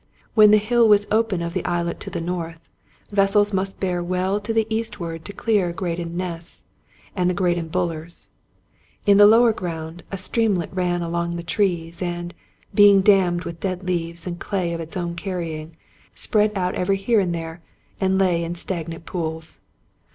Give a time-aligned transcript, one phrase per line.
[0.33, 2.67] When the hill was open of the islet to the north,
[3.11, 6.63] vessels must bear well to the eastward to clear Graden Ness
[7.15, 8.29] and the Graden BuUers.
[9.05, 12.33] In the lower ground, a streamlet ran among the trees, and,
[12.73, 15.77] being dammed with dead leaves and clay of its own carrying,
[16.15, 17.61] spread out every here and there,
[17.99, 19.59] and lay in stagnant pools.